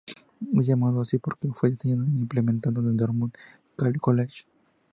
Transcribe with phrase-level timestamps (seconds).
[0.57, 3.37] Es llamado así porque fue diseñado e implementado en el Dartmouth
[3.99, 4.45] College.